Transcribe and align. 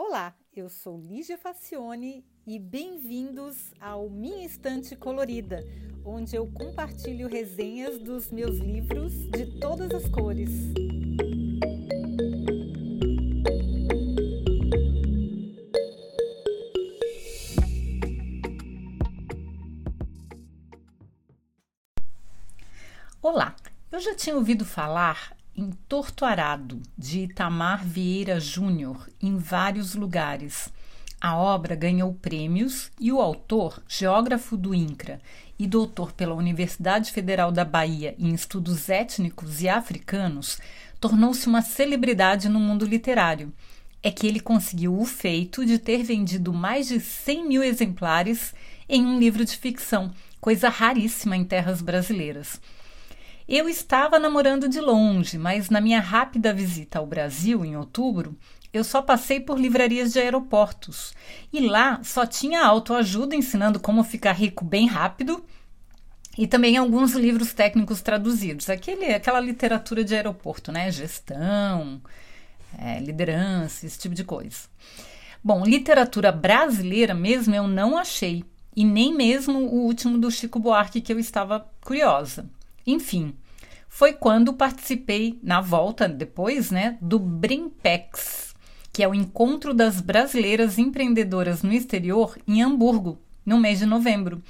Olá, 0.00 0.32
eu 0.54 0.68
sou 0.68 0.96
Lígia 0.96 1.36
Facione 1.36 2.24
e 2.46 2.56
bem-vindos 2.56 3.74
ao 3.80 4.08
Minha 4.08 4.46
Estante 4.46 4.94
Colorida, 4.94 5.58
onde 6.04 6.36
eu 6.36 6.46
compartilho 6.52 7.26
resenhas 7.26 7.98
dos 7.98 8.30
meus 8.30 8.58
livros 8.58 9.12
de 9.30 9.58
todas 9.58 9.90
as 9.90 10.08
cores. 10.08 10.50
Olá, 23.20 23.56
eu 23.90 23.98
já 23.98 24.14
tinha 24.14 24.36
ouvido 24.36 24.64
falar 24.64 25.36
em 25.58 25.72
Torto 25.88 26.24
Arado, 26.24 26.80
de 26.96 27.24
Itamar 27.24 27.84
Vieira 27.84 28.38
Júnior, 28.38 29.10
em 29.20 29.36
vários 29.36 29.96
lugares. 29.96 30.72
A 31.20 31.36
obra 31.36 31.74
ganhou 31.74 32.14
prêmios 32.14 32.92
e 33.00 33.10
o 33.10 33.20
autor, 33.20 33.82
geógrafo 33.88 34.56
do 34.56 34.72
INCRA 34.72 35.20
e 35.58 35.66
doutor 35.66 36.12
pela 36.12 36.36
Universidade 36.36 37.10
Federal 37.10 37.50
da 37.50 37.64
Bahia 37.64 38.14
em 38.20 38.32
estudos 38.32 38.88
étnicos 38.88 39.60
e 39.60 39.68
africanos, 39.68 40.60
tornou-se 41.00 41.48
uma 41.48 41.60
celebridade 41.60 42.48
no 42.48 42.60
mundo 42.60 42.84
literário. 42.84 43.52
É 44.00 44.12
que 44.12 44.28
ele 44.28 44.38
conseguiu 44.38 44.96
o 44.96 45.04
feito 45.04 45.66
de 45.66 45.76
ter 45.76 46.04
vendido 46.04 46.52
mais 46.52 46.86
de 46.86 47.00
100 47.00 47.48
mil 47.48 47.64
exemplares 47.64 48.54
em 48.88 49.04
um 49.04 49.18
livro 49.18 49.44
de 49.44 49.56
ficção, 49.56 50.12
coisa 50.40 50.68
raríssima 50.68 51.36
em 51.36 51.42
terras 51.42 51.82
brasileiras. 51.82 52.60
Eu 53.48 53.66
estava 53.66 54.18
namorando 54.18 54.68
de 54.68 54.78
longe, 54.78 55.38
mas 55.38 55.70
na 55.70 55.80
minha 55.80 56.00
rápida 56.00 56.52
visita 56.52 56.98
ao 56.98 57.06
Brasil 57.06 57.64
em 57.64 57.78
outubro, 57.78 58.36
eu 58.74 58.84
só 58.84 59.00
passei 59.00 59.40
por 59.40 59.58
livrarias 59.58 60.12
de 60.12 60.18
aeroportos. 60.18 61.14
E 61.50 61.60
lá 61.66 61.98
só 62.04 62.26
tinha 62.26 62.62
autoajuda 62.62 63.34
ensinando 63.34 63.80
como 63.80 64.04
ficar 64.04 64.32
rico 64.32 64.66
bem 64.66 64.86
rápido 64.86 65.42
e 66.36 66.46
também 66.46 66.76
alguns 66.76 67.14
livros 67.14 67.54
técnicos 67.54 68.02
traduzidos. 68.02 68.68
Aquele, 68.68 69.06
aquela 69.06 69.40
literatura 69.40 70.04
de 70.04 70.14
aeroporto, 70.14 70.70
né? 70.70 70.90
Gestão, 70.90 72.02
é, 72.78 73.00
liderança, 73.00 73.86
esse 73.86 73.98
tipo 73.98 74.14
de 74.14 74.24
coisa. 74.24 74.68
Bom, 75.42 75.64
literatura 75.64 76.30
brasileira 76.30 77.14
mesmo 77.14 77.54
eu 77.54 77.66
não 77.66 77.96
achei. 77.96 78.44
E 78.76 78.84
nem 78.84 79.14
mesmo 79.14 79.58
o 79.58 79.86
último 79.86 80.18
do 80.18 80.30
Chico 80.30 80.60
Buarque 80.60 81.00
que 81.00 81.12
eu 81.14 81.18
estava 81.18 81.66
curiosa. 81.80 82.46
Enfim, 82.88 83.34
foi 83.86 84.14
quando 84.14 84.54
participei 84.54 85.38
na 85.42 85.60
volta 85.60 86.08
depois, 86.08 86.70
né, 86.70 86.96
do 87.02 87.18
Brimpex, 87.18 88.54
que 88.90 89.02
é 89.02 89.08
o 89.08 89.14
encontro 89.14 89.74
das 89.74 90.00
brasileiras 90.00 90.78
empreendedoras 90.78 91.62
no 91.62 91.70
exterior 91.70 92.38
em 92.48 92.62
Hamburgo, 92.62 93.20
no 93.44 93.58
mês 93.58 93.80
de 93.80 93.84
novembro. 93.84 94.42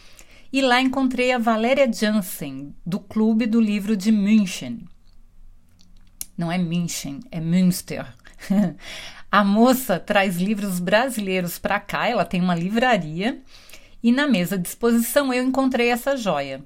E 0.53 0.63
lá 0.63 0.81
encontrei 0.81 1.33
a 1.33 1.39
Valéria 1.39 1.93
Jansen, 1.93 2.73
do 2.87 3.01
Clube 3.01 3.45
do 3.45 3.61
Livro 3.61 3.97
de 3.97 4.13
München. 4.13 4.85
Não 6.37 6.53
é 6.53 6.59
München, 6.59 7.19
é 7.33 7.41
Münster. 7.41 8.07
a 9.33 9.43
moça 9.43 9.99
traz 9.99 10.37
livros 10.37 10.79
brasileiros 10.79 11.59
para 11.59 11.81
cá, 11.81 12.07
ela 12.07 12.25
tem 12.25 12.41
uma 12.41 12.55
livraria, 12.55 13.43
e 14.01 14.13
na 14.13 14.29
mesa 14.29 14.57
de 14.57 14.69
exposição 14.69 15.35
eu 15.35 15.43
encontrei 15.43 15.89
essa 15.89 16.17
joia. 16.17 16.65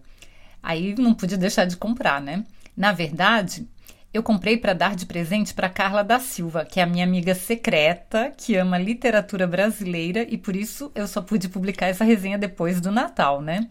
Aí 0.62 0.94
não 0.96 1.14
pude 1.14 1.36
deixar 1.36 1.64
de 1.64 1.76
comprar, 1.76 2.20
né? 2.20 2.44
Na 2.76 2.92
verdade, 2.92 3.68
eu 4.14 4.22
comprei 4.22 4.58
para 4.58 4.74
dar 4.74 4.94
de 4.94 5.06
presente 5.06 5.54
para 5.54 5.70
Carla 5.70 6.04
da 6.04 6.20
Silva, 6.20 6.66
que 6.66 6.78
é 6.78 6.82
a 6.82 6.86
minha 6.86 7.04
amiga 7.04 7.34
secreta, 7.34 8.30
que 8.36 8.54
ama 8.54 8.76
literatura 8.76 9.46
brasileira 9.46 10.26
e 10.28 10.36
por 10.36 10.54
isso 10.54 10.92
eu 10.94 11.08
só 11.08 11.22
pude 11.22 11.48
publicar 11.48 11.86
essa 11.86 12.04
resenha 12.04 12.36
depois 12.36 12.80
do 12.80 12.92
Natal, 12.92 13.40
né? 13.40 13.68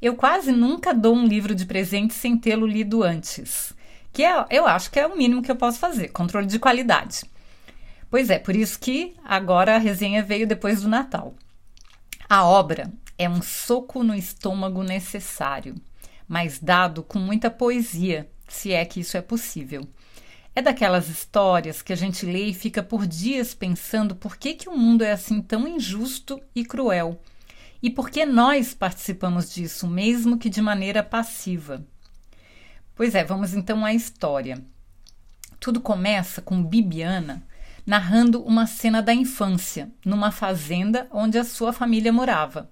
Eu 0.00 0.14
quase 0.14 0.52
nunca 0.52 0.94
dou 0.94 1.14
um 1.14 1.26
livro 1.26 1.54
de 1.54 1.66
presente 1.66 2.14
sem 2.14 2.38
tê-lo 2.38 2.66
lido 2.66 3.02
antes, 3.02 3.74
que 4.12 4.22
é, 4.22 4.46
eu 4.50 4.66
acho 4.66 4.90
que 4.90 5.00
é 5.00 5.06
o 5.06 5.16
mínimo 5.16 5.42
que 5.42 5.50
eu 5.50 5.56
posso 5.56 5.78
fazer, 5.78 6.08
controle 6.08 6.46
de 6.46 6.58
qualidade. 6.58 7.22
Pois 8.08 8.30
é, 8.30 8.38
por 8.38 8.54
isso 8.54 8.78
que 8.78 9.14
agora 9.24 9.74
a 9.74 9.78
resenha 9.78 10.22
veio 10.22 10.46
depois 10.46 10.82
do 10.82 10.88
Natal. 10.88 11.34
A 12.28 12.44
obra 12.44 12.92
é 13.18 13.28
um 13.28 13.42
soco 13.42 14.04
no 14.04 14.14
estômago 14.14 14.84
necessário 14.84 15.74
mas 16.28 16.58
dado 16.58 17.02
com 17.02 17.18
muita 17.18 17.50
poesia, 17.50 18.30
se 18.48 18.72
é 18.72 18.84
que 18.84 19.00
isso 19.00 19.16
é 19.16 19.22
possível. 19.22 19.86
É 20.54 20.62
daquelas 20.62 21.08
histórias 21.08 21.82
que 21.82 21.92
a 21.92 21.96
gente 21.96 22.24
lê 22.24 22.46
e 22.46 22.54
fica 22.54 22.82
por 22.82 23.06
dias 23.06 23.54
pensando 23.54 24.14
por 24.14 24.36
que, 24.36 24.54
que 24.54 24.68
o 24.68 24.76
mundo 24.76 25.02
é 25.02 25.12
assim 25.12 25.42
tão 25.42 25.66
injusto 25.66 26.40
e 26.54 26.64
cruel. 26.64 27.20
E 27.82 27.90
por 27.90 28.08
que 28.08 28.24
nós 28.24 28.72
participamos 28.72 29.52
disso, 29.52 29.86
mesmo 29.86 30.38
que 30.38 30.48
de 30.48 30.62
maneira 30.62 31.02
passiva. 31.02 31.84
Pois 32.94 33.14
é, 33.14 33.24
vamos 33.24 33.52
então 33.52 33.84
à 33.84 33.92
história. 33.92 34.64
Tudo 35.58 35.80
começa 35.80 36.40
com 36.40 36.62
Bibiana 36.62 37.42
narrando 37.86 38.42
uma 38.42 38.66
cena 38.66 39.02
da 39.02 39.12
infância, 39.12 39.90
numa 40.04 40.30
fazenda 40.30 41.06
onde 41.10 41.38
a 41.38 41.44
sua 41.44 41.72
família 41.72 42.12
morava. 42.12 42.70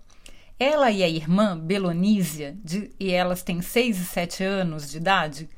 Ela 0.63 0.93
e 0.93 1.03
a 1.03 1.09
irmã, 1.09 1.59
Belonísia, 1.59 2.57
de, 2.63 2.93
e 3.01 3.11
elas 3.11 3.43
têm 3.43 3.61
6 3.61 3.99
e 3.99 4.05
7 4.05 4.45
anos 4.45 4.89
de 4.89 4.99
idade, 4.99 5.49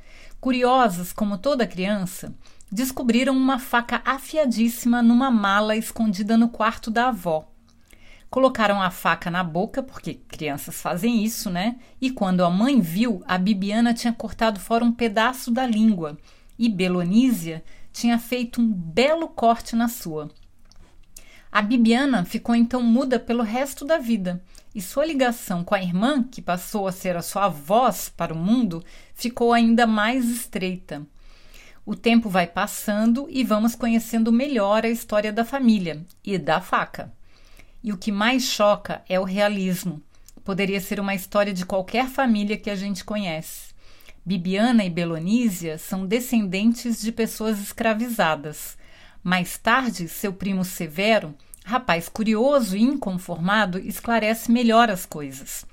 curiosas 0.41 1.13
como 1.13 1.37
toda 1.37 1.67
criança, 1.67 2.35
descobriram 2.73 3.37
uma 3.37 3.59
faca 3.59 4.01
afiadíssima 4.03 5.03
numa 5.03 5.31
mala 5.31 5.77
escondida 5.77 6.39
no 6.39 6.49
quarto 6.49 6.91
da 6.91 7.09
avó. 7.09 7.47
Colocaram 8.31 8.81
a 8.81 8.91
faca 8.91 9.31
na 9.31 9.45
boca, 9.45 9.83
porque 9.83 10.15
crianças 10.15 10.81
fazem 10.81 11.23
isso, 11.23 11.51
né? 11.51 11.77
E 12.01 12.11
quando 12.11 12.43
a 12.43 12.49
mãe 12.49 12.81
viu, 12.81 13.23
a 13.27 13.37
Bibiana 13.37 13.93
tinha 13.93 14.13
cortado 14.15 14.59
fora 14.59 14.87
um 14.87 14.91
pedaço 14.91 15.51
da 15.51 15.67
língua 15.67 16.17
e 16.59 16.67
Belonísia 16.67 17.63
tinha 17.93 18.19
feito 18.19 18.59
um 18.59 18.73
belo 18.73 19.29
corte 19.29 19.77
na 19.77 19.87
sua. 19.87 20.31
A 21.55 21.63
Bibiana 21.63 22.25
ficou 22.25 22.53
então 22.53 22.83
muda 22.83 23.17
pelo 23.17 23.45
resto 23.45 23.85
da 23.85 23.97
vida 23.97 24.43
e 24.75 24.83
sua 24.83 25.07
ligação 25.07 25.63
com 25.63 25.73
a 25.73 25.81
irmã, 25.81 26.25
que 26.25 26.43
passou 26.43 26.89
a 26.89 26.91
ser 26.91 27.17
a 27.17 27.23
sua 27.23 27.49
voz 27.49 28.09
para 28.09 28.35
o 28.35 28.37
mundo, 28.37 28.85
ficou 29.15 29.53
ainda 29.53 29.87
mais 29.87 30.29
estreita. 30.29 31.07
O 31.87 31.95
tempo 31.95 32.29
vai 32.29 32.49
passando 32.49 33.29
e 33.31 33.45
vamos 33.45 33.77
conhecendo 33.77 34.33
melhor 34.33 34.85
a 34.85 34.89
história 34.89 35.33
da 35.33 35.45
família 35.45 36.05
e 36.25 36.37
da 36.39 36.61
faca. 36.61 37.13
E 37.85 37.93
o 37.93 37.97
que 37.97 38.11
mais 38.11 38.43
choca 38.43 39.05
é 39.09 39.21
o 39.21 39.23
realismo. 39.23 40.03
Poderia 40.43 40.81
ser 40.81 40.99
uma 40.99 41.15
história 41.15 41.55
de 41.55 41.65
qualquer 41.65 42.09
família 42.09 42.57
que 42.57 42.69
a 42.69 42.75
gente 42.75 43.05
conhece. 43.05 43.73
Bibiana 44.27 44.85
e 44.85 44.91
Belonísia 44.91 45.79
são 45.79 46.05
descendentes 46.05 47.01
de 47.01 47.13
pessoas 47.13 47.61
escravizadas. 47.61 48.77
Mais 49.25 49.59
tarde, 49.59 50.07
seu 50.07 50.33
primo 50.33 50.65
Severo 50.65 51.35
Rapaz 51.67 52.11
curioso 52.11 52.77
e 52.77 52.83
inconformado 52.83 53.79
esclarece 53.79 54.53
melhor 54.53 54.91
as 54.91 55.07
coisas. 55.07 55.65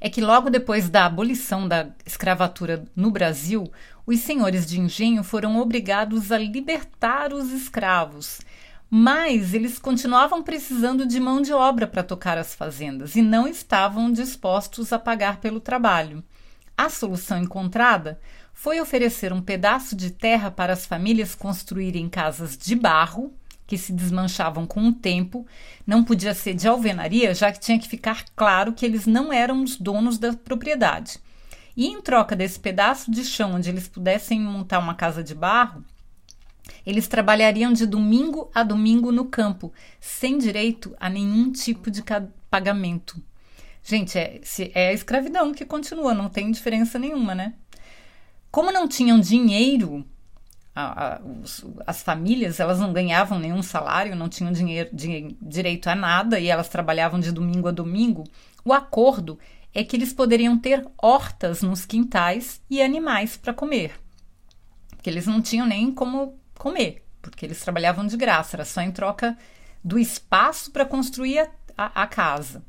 É 0.00 0.10
que 0.10 0.20
logo 0.20 0.50
depois 0.50 0.88
da 0.88 1.06
abolição 1.06 1.68
da 1.68 1.90
escravatura 2.04 2.84
no 2.94 3.12
Brasil, 3.12 3.70
os 4.04 4.18
senhores 4.18 4.66
de 4.66 4.80
engenho 4.80 5.22
foram 5.22 5.60
obrigados 5.60 6.32
a 6.32 6.38
libertar 6.38 7.32
os 7.32 7.52
escravos. 7.52 8.40
Mas 8.90 9.54
eles 9.54 9.78
continuavam 9.78 10.42
precisando 10.42 11.06
de 11.06 11.20
mão 11.20 11.40
de 11.40 11.52
obra 11.52 11.86
para 11.86 12.02
tocar 12.02 12.36
as 12.36 12.52
fazendas 12.52 13.14
e 13.14 13.22
não 13.22 13.46
estavam 13.46 14.10
dispostos 14.10 14.92
a 14.92 14.98
pagar 14.98 15.36
pelo 15.36 15.60
trabalho. 15.60 16.24
A 16.76 16.88
solução 16.88 17.38
encontrada 17.38 18.18
foi 18.58 18.80
oferecer 18.80 19.34
um 19.34 19.42
pedaço 19.42 19.94
de 19.94 20.10
terra 20.10 20.50
para 20.50 20.72
as 20.72 20.86
famílias 20.86 21.34
construírem 21.34 22.08
casas 22.08 22.56
de 22.56 22.74
barro 22.74 23.34
que 23.66 23.76
se 23.76 23.92
desmanchavam 23.92 24.66
com 24.66 24.88
o 24.88 24.92
tempo, 24.92 25.46
não 25.86 26.02
podia 26.02 26.32
ser 26.32 26.54
de 26.54 26.66
alvenaria, 26.66 27.34
já 27.34 27.52
que 27.52 27.60
tinha 27.60 27.78
que 27.78 27.86
ficar 27.86 28.24
claro 28.34 28.72
que 28.72 28.86
eles 28.86 29.06
não 29.06 29.30
eram 29.30 29.62
os 29.62 29.76
donos 29.76 30.16
da 30.16 30.32
propriedade. 30.32 31.18
E 31.76 31.86
em 31.86 32.00
troca 32.00 32.34
desse 32.34 32.58
pedaço 32.58 33.10
de 33.10 33.26
chão 33.26 33.56
onde 33.56 33.68
eles 33.68 33.88
pudessem 33.88 34.40
montar 34.40 34.78
uma 34.78 34.94
casa 34.94 35.22
de 35.22 35.34
barro, 35.34 35.84
eles 36.86 37.06
trabalhariam 37.06 37.74
de 37.74 37.84
domingo 37.84 38.50
a 38.54 38.62
domingo 38.62 39.12
no 39.12 39.26
campo, 39.26 39.70
sem 40.00 40.38
direito 40.38 40.96
a 40.98 41.10
nenhum 41.10 41.52
tipo 41.52 41.90
de 41.90 42.02
pagamento. 42.50 43.22
Gente, 43.82 44.18
é, 44.18 44.40
é 44.74 44.88
a 44.88 44.92
escravidão 44.94 45.52
que 45.52 45.64
continua, 45.64 46.14
não 46.14 46.30
tem 46.30 46.50
diferença 46.50 46.98
nenhuma, 46.98 47.34
né? 47.34 47.52
Como 48.56 48.72
não 48.72 48.88
tinham 48.88 49.20
dinheiro 49.20 50.02
a, 50.74 51.16
a, 51.16 51.20
os, 51.20 51.62
as 51.86 52.02
famílias 52.02 52.58
elas 52.58 52.80
não 52.80 52.90
ganhavam 52.90 53.38
nenhum 53.38 53.62
salário, 53.62 54.16
não 54.16 54.30
tinham 54.30 54.50
dinheiro, 54.50 54.88
direito 55.42 55.90
a 55.90 55.94
nada 55.94 56.40
e 56.40 56.48
elas 56.48 56.66
trabalhavam 56.66 57.20
de 57.20 57.30
domingo 57.30 57.68
a 57.68 57.70
domingo. 57.70 58.24
O 58.64 58.72
acordo 58.72 59.38
é 59.74 59.84
que 59.84 59.94
eles 59.94 60.10
poderiam 60.10 60.58
ter 60.58 60.88
hortas 60.96 61.60
nos 61.60 61.84
quintais 61.84 62.62
e 62.70 62.80
animais 62.80 63.36
para 63.36 63.52
comer, 63.52 63.92
porque 64.88 65.10
eles 65.10 65.26
não 65.26 65.42
tinham 65.42 65.66
nem 65.66 65.92
como 65.92 66.40
comer, 66.54 67.04
porque 67.20 67.44
eles 67.44 67.60
trabalhavam 67.60 68.06
de 68.06 68.16
graça, 68.16 68.56
era 68.56 68.64
só 68.64 68.80
em 68.80 68.90
troca 68.90 69.36
do 69.84 69.98
espaço 69.98 70.70
para 70.72 70.86
construir 70.86 71.40
a, 71.40 71.50
a, 71.76 72.04
a 72.04 72.06
casa. 72.06 72.64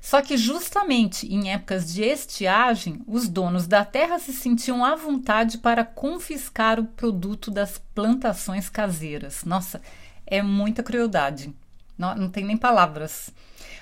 Só 0.00 0.22
que 0.22 0.36
justamente 0.36 1.26
em 1.26 1.50
épocas 1.52 1.92
de 1.92 2.02
estiagem, 2.02 3.00
os 3.06 3.28
donos 3.28 3.66
da 3.66 3.84
terra 3.84 4.18
se 4.18 4.32
sentiam 4.32 4.84
à 4.84 4.94
vontade 4.94 5.58
para 5.58 5.84
confiscar 5.84 6.78
o 6.78 6.86
produto 6.86 7.50
das 7.50 7.78
plantações 7.94 8.68
caseiras. 8.68 9.44
Nossa, 9.44 9.82
é 10.26 10.40
muita 10.40 10.82
crueldade. 10.82 11.52
Não, 11.96 12.14
não 12.14 12.30
tem 12.30 12.44
nem 12.44 12.56
palavras. 12.56 13.30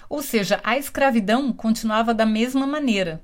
Ou 0.08 0.22
seja, 0.22 0.60
a 0.64 0.78
escravidão 0.78 1.52
continuava 1.52 2.14
da 2.14 2.24
mesma 2.24 2.66
maneira. 2.66 3.22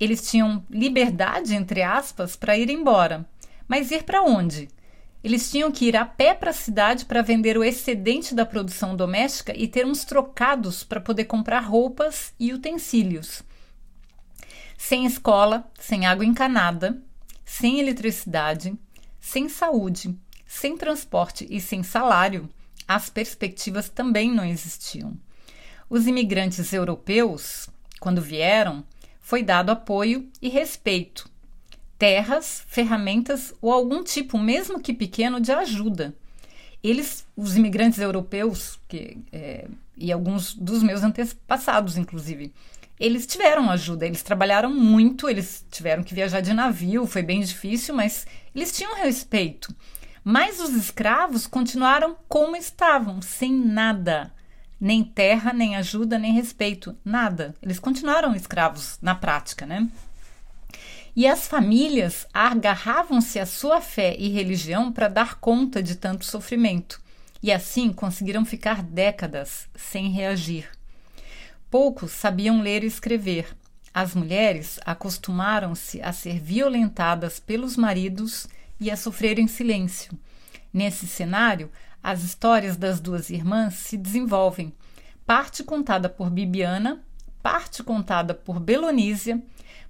Eles 0.00 0.28
tinham 0.28 0.64
liberdade, 0.68 1.54
entre 1.54 1.82
aspas, 1.82 2.34
para 2.34 2.58
ir 2.58 2.68
embora. 2.68 3.24
Mas 3.68 3.90
ir 3.90 4.02
para 4.02 4.22
onde? 4.22 4.68
Eles 5.24 5.50
tinham 5.50 5.72
que 5.72 5.86
ir 5.86 5.96
a 5.96 6.04
pé 6.04 6.34
para 6.34 6.50
a 6.50 6.52
cidade 6.52 7.06
para 7.06 7.22
vender 7.22 7.56
o 7.56 7.64
excedente 7.64 8.34
da 8.34 8.44
produção 8.44 8.94
doméstica 8.94 9.56
e 9.56 9.66
ter 9.66 9.86
uns 9.86 10.04
trocados 10.04 10.84
para 10.84 11.00
poder 11.00 11.24
comprar 11.24 11.60
roupas 11.60 12.34
e 12.38 12.52
utensílios. 12.52 13.42
Sem 14.76 15.06
escola, 15.06 15.66
sem 15.80 16.04
água 16.04 16.26
encanada, 16.26 17.02
sem 17.42 17.80
eletricidade, 17.80 18.76
sem 19.18 19.48
saúde, 19.48 20.14
sem 20.46 20.76
transporte 20.76 21.46
e 21.48 21.58
sem 21.58 21.82
salário, 21.82 22.46
as 22.86 23.08
perspectivas 23.08 23.88
também 23.88 24.30
não 24.30 24.44
existiam. 24.44 25.16
Os 25.88 26.06
imigrantes 26.06 26.70
europeus, 26.70 27.70
quando 27.98 28.20
vieram, 28.20 28.84
foi 29.22 29.42
dado 29.42 29.70
apoio 29.70 30.28
e 30.42 30.50
respeito, 30.50 31.30
terras, 32.04 32.62
ferramentas 32.66 33.54
ou 33.62 33.72
algum 33.72 34.04
tipo, 34.04 34.38
mesmo 34.38 34.78
que 34.78 34.92
pequeno, 34.92 35.40
de 35.40 35.50
ajuda. 35.50 36.14
Eles, 36.82 37.26
os 37.34 37.56
imigrantes 37.56 37.98
europeus, 37.98 38.78
que, 38.86 39.16
é, 39.32 39.66
e 39.96 40.12
alguns 40.12 40.52
dos 40.52 40.82
meus 40.82 41.02
antepassados, 41.02 41.96
inclusive, 41.96 42.52
eles 43.00 43.26
tiveram 43.26 43.70
ajuda, 43.70 44.04
eles 44.04 44.22
trabalharam 44.22 44.68
muito, 44.68 45.30
eles 45.30 45.64
tiveram 45.70 46.04
que 46.04 46.14
viajar 46.14 46.42
de 46.42 46.52
navio, 46.52 47.06
foi 47.06 47.22
bem 47.22 47.40
difícil, 47.40 47.94
mas 47.94 48.26
eles 48.54 48.70
tinham 48.70 48.96
respeito. 48.96 49.74
Mas 50.22 50.60
os 50.60 50.74
escravos 50.74 51.46
continuaram 51.46 52.18
como 52.28 52.54
estavam, 52.54 53.22
sem 53.22 53.50
nada. 53.50 54.30
Nem 54.78 55.02
terra, 55.02 55.54
nem 55.54 55.74
ajuda, 55.76 56.18
nem 56.18 56.34
respeito, 56.34 56.94
nada. 57.02 57.54
Eles 57.62 57.78
continuaram 57.78 58.34
escravos 58.34 58.98
na 59.00 59.14
prática, 59.14 59.64
né? 59.64 59.88
E 61.16 61.28
as 61.28 61.46
famílias 61.46 62.26
agarravam-se 62.34 63.38
à 63.38 63.46
sua 63.46 63.80
fé 63.80 64.16
e 64.18 64.28
religião 64.30 64.90
para 64.90 65.06
dar 65.06 65.36
conta 65.36 65.80
de 65.80 65.94
tanto 65.94 66.24
sofrimento, 66.24 67.00
e 67.40 67.52
assim 67.52 67.92
conseguiram 67.92 68.44
ficar 68.44 68.82
décadas 68.82 69.68
sem 69.76 70.08
reagir. 70.10 70.68
Poucos 71.70 72.10
sabiam 72.10 72.60
ler 72.60 72.82
e 72.82 72.88
escrever. 72.88 73.56
As 73.92 74.12
mulheres 74.12 74.80
acostumaram-se 74.84 76.02
a 76.02 76.12
ser 76.12 76.40
violentadas 76.40 77.38
pelos 77.38 77.76
maridos 77.76 78.48
e 78.80 78.90
a 78.90 78.96
sofrer 78.96 79.38
em 79.38 79.46
silêncio. 79.46 80.18
Nesse 80.72 81.06
cenário, 81.06 81.70
as 82.02 82.24
histórias 82.24 82.76
das 82.76 82.98
duas 82.98 83.30
irmãs 83.30 83.74
se 83.74 83.96
desenvolvem, 83.96 84.74
parte 85.24 85.62
contada 85.62 86.08
por 86.08 86.28
Bibiana, 86.28 87.04
parte 87.40 87.84
contada 87.84 88.34
por 88.34 88.58
Belonísia 88.58 89.40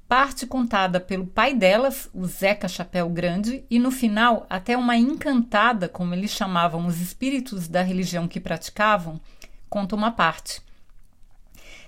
parte 0.09 0.47
contada 0.47 1.01
pelo 1.01 1.27
pai 1.27 1.55
delas, 1.55 2.09
o 2.13 2.27
Zeca 2.27 2.69
Chapéu 2.69 3.09
Grande, 3.09 3.65
e 3.71 3.79
no 3.79 3.91
final, 3.91 4.47
até 4.49 4.77
uma 4.77 4.97
encantada, 4.97 5.89
como 5.89 6.15
eles 6.15 6.31
chamavam 6.31 6.87
os 6.87 7.01
espíritos 7.01 7.69
da 7.69 7.83
religião 7.83 8.29
que 8.29 8.41
praticavam, 8.41 9.21
conta 9.69 9.97
uma 9.97 10.13
parte. 10.13 10.61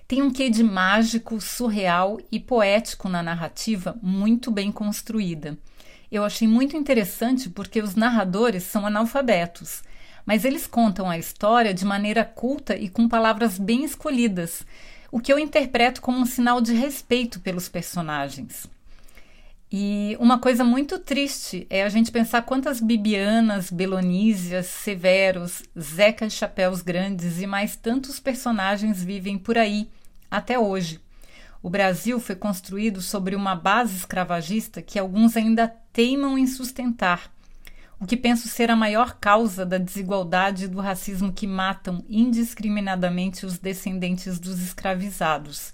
Tem 0.08 0.22
um 0.22 0.30
quê 0.30 0.48
de 0.48 0.62
mágico, 0.62 1.40
surreal 1.40 2.20
e 2.30 2.38
poético 2.38 3.08
na 3.08 3.22
narrativa, 3.22 3.96
muito 4.00 4.50
bem 4.50 4.70
construída. 4.70 5.58
Eu 6.10 6.24
achei 6.24 6.46
muito 6.46 6.76
interessante 6.76 7.50
porque 7.50 7.82
os 7.82 7.96
narradores 7.96 8.62
são 8.62 8.86
analfabetos, 8.86 9.82
mas 10.24 10.44
eles 10.44 10.66
contam 10.66 11.10
a 11.10 11.18
história 11.18 11.74
de 11.74 11.84
maneira 11.84 12.24
culta 12.24 12.76
e 12.76 12.88
com 12.88 13.08
palavras 13.08 13.58
bem 13.58 13.84
escolhidas, 13.84 14.64
o 15.10 15.20
que 15.20 15.32
eu 15.32 15.38
interpreto 15.38 16.00
como 16.00 16.18
um 16.18 16.26
sinal 16.26 16.60
de 16.60 16.72
respeito 16.72 17.40
pelos 17.40 17.68
personagens. 17.68 18.66
E 19.70 20.16
uma 20.20 20.38
coisa 20.38 20.62
muito 20.62 20.98
triste 20.98 21.66
é 21.68 21.82
a 21.82 21.88
gente 21.88 22.12
pensar 22.12 22.42
quantas 22.42 22.80
Bibianas, 22.80 23.70
Belonísias, 23.70 24.66
Severos, 24.66 25.64
Zecas 25.78 26.32
Chapéus 26.32 26.82
Grandes 26.82 27.40
e 27.40 27.46
mais 27.46 27.74
tantos 27.74 28.20
personagens 28.20 29.02
vivem 29.02 29.36
por 29.36 29.58
aí 29.58 29.88
até 30.30 30.58
hoje. 30.58 31.00
O 31.62 31.68
Brasil 31.68 32.20
foi 32.20 32.36
construído 32.36 33.02
sobre 33.02 33.34
uma 33.34 33.56
base 33.56 33.96
escravagista 33.96 34.80
que 34.80 34.98
alguns 34.98 35.36
ainda 35.36 35.66
teimam 35.92 36.38
em 36.38 36.46
sustentar 36.46 37.35
o 37.98 38.06
que 38.06 38.16
penso 38.16 38.48
ser 38.48 38.70
a 38.70 38.76
maior 38.76 39.18
causa 39.18 39.64
da 39.64 39.78
desigualdade 39.78 40.64
e 40.64 40.68
do 40.68 40.80
racismo 40.80 41.32
que 41.32 41.46
matam 41.46 42.04
indiscriminadamente 42.08 43.46
os 43.46 43.58
descendentes 43.58 44.38
dos 44.38 44.60
escravizados, 44.60 45.72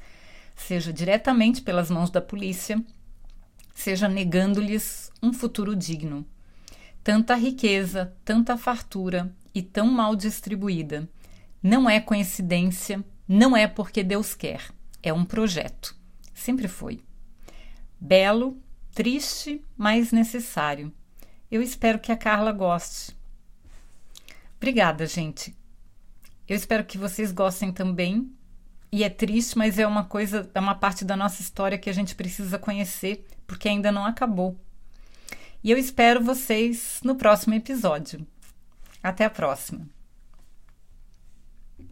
seja 0.54 0.92
diretamente 0.92 1.62
pelas 1.62 1.90
mãos 1.90 2.10
da 2.10 2.20
polícia, 2.20 2.82
seja 3.74 4.08
negando-lhes 4.08 5.10
um 5.20 5.32
futuro 5.32 5.74
digno. 5.74 6.24
Tanta 7.02 7.34
riqueza, 7.34 8.14
tanta 8.24 8.56
fartura 8.56 9.34
e 9.52 9.60
tão 9.60 9.88
mal 9.88 10.14
distribuída. 10.14 11.08
Não 11.60 11.90
é 11.90 11.98
coincidência, 11.98 13.04
não 13.26 13.56
é 13.56 13.66
porque 13.66 14.04
Deus 14.04 14.32
quer, 14.32 14.62
é 15.02 15.12
um 15.12 15.24
projeto. 15.24 15.96
Sempre 16.32 16.68
foi. 16.68 17.02
Belo, 18.00 18.56
triste, 18.94 19.60
mas 19.76 20.12
necessário 20.12 20.92
eu 21.52 21.60
espero 21.60 21.98
que 21.98 22.10
a 22.10 22.16
Carla 22.16 22.50
goste. 22.50 23.14
Obrigada, 24.56 25.06
gente. 25.06 25.54
Eu 26.48 26.56
espero 26.56 26.82
que 26.82 26.96
vocês 26.96 27.30
gostem 27.30 27.70
também. 27.70 28.32
E 28.90 29.04
é 29.04 29.10
triste, 29.10 29.58
mas 29.58 29.78
é 29.78 29.86
uma 29.86 30.04
coisa, 30.04 30.50
é 30.54 30.58
uma 30.58 30.74
parte 30.74 31.04
da 31.04 31.14
nossa 31.14 31.42
história 31.42 31.76
que 31.76 31.90
a 31.90 31.92
gente 31.92 32.14
precisa 32.14 32.58
conhecer, 32.58 33.26
porque 33.46 33.68
ainda 33.68 33.92
não 33.92 34.06
acabou. 34.06 34.58
E 35.62 35.70
eu 35.70 35.76
espero 35.76 36.24
vocês 36.24 37.00
no 37.04 37.16
próximo 37.16 37.52
episódio. 37.52 38.26
Até 39.02 39.26
a 39.26 39.30
próxima! 39.30 40.01